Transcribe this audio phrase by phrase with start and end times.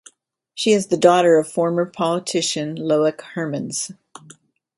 [0.55, 3.93] She is the daughter of former politician Loek Hermans.